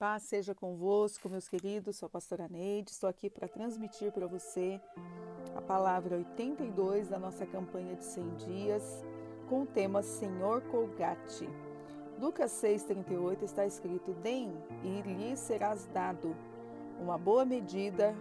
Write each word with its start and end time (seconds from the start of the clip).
Paz 0.00 0.22
seja 0.22 0.54
convosco, 0.54 1.28
meus 1.28 1.46
queridos. 1.46 1.98
Sou 1.98 2.06
a 2.06 2.08
pastora 2.08 2.48
Neide. 2.48 2.90
Estou 2.90 3.06
aqui 3.06 3.28
para 3.28 3.46
transmitir 3.46 4.10
para 4.10 4.26
você 4.26 4.80
a 5.54 5.60
palavra 5.60 6.16
82 6.16 7.08
da 7.08 7.18
nossa 7.18 7.44
campanha 7.44 7.94
de 7.96 8.04
100 8.06 8.34
dias 8.36 9.04
com 9.46 9.64
o 9.64 9.66
tema 9.66 10.02
Senhor 10.02 10.62
Colgate. 10.70 11.46
Lucas 12.18 12.50
6,38 12.50 13.42
está 13.42 13.66
escrito: 13.66 14.14
Deem 14.22 14.50
e 14.82 15.02
lhe 15.02 15.36
serás 15.36 15.84
dado 15.92 16.34
uma 16.98 17.18
boa 17.18 17.44
medida, 17.44 18.16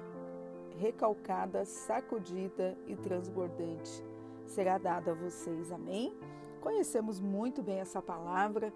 recalcada, 0.77 1.63
sacudida 1.63 2.77
e 2.87 2.95
transbordante. 2.97 4.03
Será 4.45 4.77
dada 4.77 5.11
a 5.11 5.15
vocês. 5.15 5.71
Amém? 5.71 6.13
Conhecemos 6.59 7.21
muito 7.21 7.63
bem 7.63 7.79
essa 7.79 8.01
palavra 8.01 8.73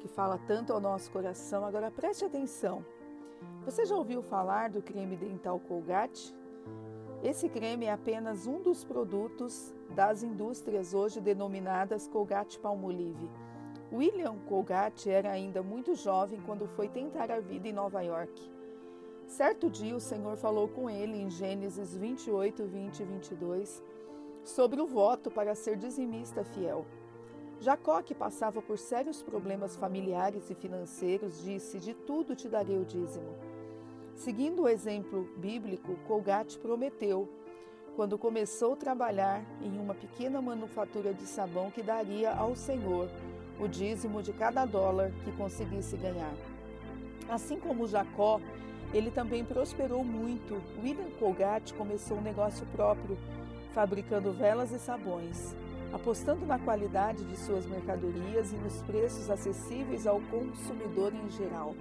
que 0.00 0.08
fala 0.08 0.38
tanto 0.46 0.72
ao 0.72 0.80
nosso 0.80 1.10
coração. 1.10 1.64
Agora 1.64 1.90
preste 1.90 2.24
atenção. 2.24 2.84
Você 3.64 3.84
já 3.84 3.94
ouviu 3.94 4.22
falar 4.22 4.70
do 4.70 4.82
creme 4.82 5.16
dental 5.16 5.60
Colgate? 5.60 6.34
Esse 7.22 7.48
creme 7.48 7.84
é 7.84 7.92
apenas 7.92 8.46
um 8.46 8.60
dos 8.62 8.82
produtos 8.82 9.74
das 9.94 10.22
indústrias 10.22 10.94
hoje 10.94 11.20
denominadas 11.20 12.08
Colgate 12.08 12.58
Palmolive. 12.58 13.30
William 13.92 14.38
Colgate 14.48 15.10
era 15.10 15.30
ainda 15.30 15.62
muito 15.62 15.94
jovem 15.94 16.40
quando 16.46 16.66
foi 16.66 16.88
tentar 16.88 17.30
a 17.30 17.40
vida 17.40 17.68
em 17.68 17.72
Nova 17.72 18.00
York. 18.00 18.50
Certo 19.26 19.68
dia 19.68 19.94
o 19.94 20.00
Senhor 20.00 20.36
falou 20.36 20.68
com 20.68 20.88
ele 20.88 21.20
em 21.20 21.28
Gênesis 21.28 21.96
28, 21.96 22.64
20 22.66 23.00
e 23.00 23.04
22 23.04 23.84
sobre 24.42 24.80
o 24.80 24.86
voto 24.86 25.30
para 25.30 25.54
ser 25.54 25.76
dizimista 25.76 26.42
fiel. 26.42 26.86
Jacó, 27.60 28.00
que 28.00 28.14
passava 28.14 28.62
por 28.62 28.78
sérios 28.78 29.22
problemas 29.22 29.76
familiares 29.76 30.48
e 30.48 30.54
financeiros, 30.54 31.42
disse: 31.42 31.78
De 31.78 31.92
tudo 31.92 32.34
te 32.34 32.48
darei 32.48 32.78
o 32.78 32.86
dízimo. 32.86 33.36
Seguindo 34.14 34.62
o 34.62 34.68
exemplo 34.68 35.28
bíblico, 35.36 35.94
Colgate 36.08 36.58
prometeu, 36.58 37.28
quando 37.94 38.16
começou 38.16 38.72
a 38.72 38.76
trabalhar 38.76 39.44
em 39.60 39.78
uma 39.78 39.94
pequena 39.94 40.40
manufatura 40.40 41.12
de 41.12 41.26
sabão, 41.26 41.70
que 41.70 41.82
daria 41.82 42.32
ao 42.32 42.56
Senhor 42.56 43.10
o 43.60 43.68
dízimo 43.68 44.22
de 44.22 44.32
cada 44.32 44.64
dólar 44.64 45.12
que 45.22 45.32
conseguisse 45.32 45.98
ganhar. 45.98 46.32
Assim 47.28 47.60
como 47.60 47.86
Jacó, 47.86 48.40
ele 48.94 49.10
também 49.10 49.44
prosperou 49.44 50.02
muito. 50.02 50.62
William 50.82 51.10
Colgate 51.18 51.74
começou 51.74 52.16
um 52.16 52.22
negócio 52.22 52.66
próprio, 52.72 53.18
fabricando 53.74 54.32
velas 54.32 54.72
e 54.72 54.78
sabões 54.78 55.54
apostando 55.92 56.46
na 56.46 56.58
qualidade 56.58 57.24
de 57.24 57.36
suas 57.36 57.66
mercadorias 57.66 58.52
e 58.52 58.56
nos 58.56 58.82
preços 58.82 59.30
acessíveis 59.30 60.06
ao 60.06 60.20
consumidor 60.22 61.12
em 61.14 61.28
geral. 61.30 61.74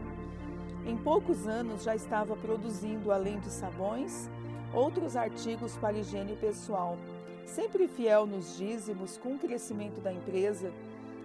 Em 0.86 0.98
poucos 0.98 1.48
anos 1.48 1.84
já 1.84 1.96
estava 1.96 2.36
produzindo, 2.36 3.12
além 3.12 3.40
de 3.40 3.50
sabões, 3.50 4.30
outros 4.74 5.16
artigos 5.16 5.78
para 5.78 5.98
higiene 5.98 6.36
pessoal. 6.36 6.98
Sempre 7.46 7.88
fiel 7.88 8.26
nos 8.26 8.58
dízimos, 8.58 9.18
com 9.18 9.36
o 9.36 9.40
crescimento 9.40 10.00
da 10.00 10.12
empresa, 10.12 10.72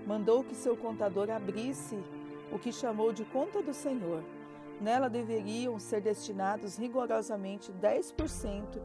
mandou 0.07 0.45
que 0.45 0.55
seu 0.55 0.77
contador 0.77 1.31
abrisse 1.31 1.99
o 2.53 2.59
que 2.59 2.73
chamou 2.73 3.13
de 3.13 3.25
conta 3.25 3.63
do 3.63 3.73
Senhor. 3.73 4.23
Nela 4.81 5.09
deveriam 5.09 5.79
ser 5.79 6.01
destinados 6.01 6.77
rigorosamente 6.77 7.73
10% 7.73 8.81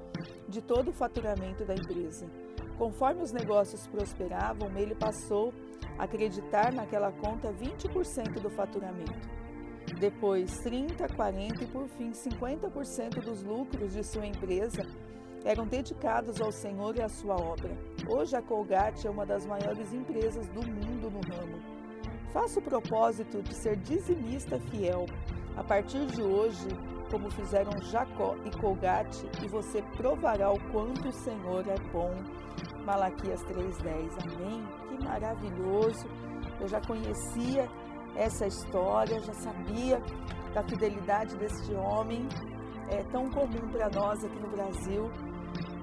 de 0.47 0.61
todo 0.61 0.89
o 0.89 0.93
faturamento 0.93 1.65
da 1.65 1.73
empresa. 1.73 2.27
Conforme 2.79 3.21
os 3.21 3.33
negócios 3.33 3.85
prosperavam, 3.87 4.71
ele 4.77 4.95
passou 4.95 5.53
a 5.97 6.05
acreditar 6.05 6.71
naquela 6.71 7.11
conta 7.11 7.51
20% 7.51 8.39
do 8.39 8.49
faturamento. 8.49 9.29
Depois, 9.99 10.59
30, 10.59 11.09
40 11.09 11.61
e 11.61 11.67
por 11.67 11.89
fim 11.89 12.11
50% 12.11 13.19
dos 13.19 13.43
lucros 13.43 13.91
de 13.91 14.01
sua 14.01 14.25
empresa 14.25 14.87
eram 15.43 15.67
dedicados 15.67 16.39
ao 16.39 16.53
Senhor 16.53 16.95
e 16.95 17.01
à 17.01 17.09
sua 17.09 17.35
obra. 17.35 17.77
Hoje 18.07 18.37
a 18.37 18.41
Colgate 18.41 19.05
é 19.05 19.09
uma 19.09 19.25
das 19.25 19.45
maiores 19.45 19.93
empresas 19.93 20.47
do 20.47 20.61
mundo 20.65 21.11
no 21.11 21.19
ramo. 21.19 21.59
Faça 22.31 22.59
o 22.59 22.63
propósito 22.63 23.41
de 23.41 23.55
ser 23.55 23.75
dizimista 23.75 24.57
fiel. 24.71 25.05
A 25.57 25.63
partir 25.65 26.05
de 26.05 26.21
hoje, 26.21 26.67
como 27.11 27.29
fizeram 27.29 27.81
Jacó 27.81 28.35
e 28.45 28.51
Colgate, 28.57 29.25
e 29.43 29.47
você 29.47 29.81
provará 29.97 30.51
o 30.51 30.59
quanto 30.71 31.09
o 31.09 31.11
Senhor 31.11 31.67
é 31.67 31.77
bom. 31.91 32.13
Malaquias 32.85 33.43
3,10. 33.45 34.11
Amém? 34.23 34.63
Que 34.87 35.03
maravilhoso! 35.03 36.07
Eu 36.59 36.67
já 36.67 36.81
conhecia 36.81 37.69
essa 38.15 38.47
história, 38.47 39.19
já 39.19 39.33
sabia 39.33 40.01
da 40.53 40.63
fidelidade 40.63 41.37
deste 41.37 41.73
homem, 41.73 42.27
é 42.89 43.03
tão 43.11 43.29
comum 43.29 43.69
para 43.71 43.89
nós 43.89 44.23
aqui 44.23 44.39
no 44.39 44.49
Brasil. 44.49 45.09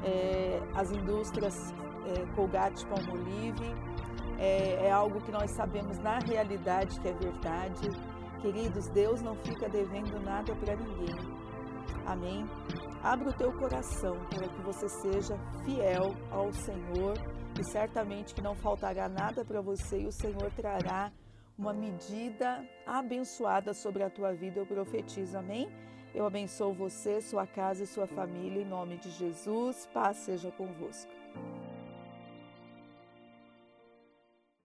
É, 0.05 0.61
as 0.75 0.91
indústrias 0.91 1.73
é, 2.07 2.27
Colgate 2.35 2.87
Palmolive 2.87 3.75
é, 4.39 4.87
é 4.87 4.91
algo 4.91 5.21
que 5.21 5.33
nós 5.33 5.51
sabemos 5.53 5.99
na 5.99 6.19
realidade 6.19 7.01
que 7.01 7.09
é 7.09 7.13
verdade 7.13 7.91
Queridos, 8.41 8.89
Deus 8.89 9.23
não 9.23 9.35
fica 9.37 9.69
devendo 9.69 10.21
nada 10.23 10.55
para 10.55 10.77
ninguém. 10.77 11.17
Amém? 12.07 12.47
Abra 13.03 13.31
o 13.31 13.33
teu 13.33 13.53
coração 13.53 14.17
para 14.31 14.49
que 14.49 14.63
você 14.63 14.89
seja 14.89 15.37
fiel 15.65 16.15
ao 16.31 16.53
Senhor 16.53 17.17
e 17.59 17.65
certamente 17.65 18.35
que 18.35 18.41
não 18.41 18.55
faltará 18.55 19.09
nada 19.09 19.45
para 19.45 19.61
você 19.61 20.01
e 20.01 20.07
o 20.07 20.13
Senhor 20.13 20.51
trará 20.55 21.13
uma 21.59 21.73
medida 21.73 22.65
abençoada 22.87 23.73
sobre 23.73 24.03
a 24.03 24.11
tua 24.11 24.33
vida. 24.33 24.61
Eu 24.61 24.67
profetizo, 24.67 25.37
amém? 25.37 25.69
Eu 26.15 26.27
abençoo 26.27 26.73
você, 26.73 27.21
sua 27.21 27.47
casa 27.47 27.83
e 27.85 27.87
sua 27.87 28.07
família 28.07 28.63
em 28.63 28.65
nome 28.67 28.97
de 28.99 29.11
Jesus. 29.11 29.87
Paz 29.93 30.19
seja 30.19 30.51
convosco. 30.51 31.13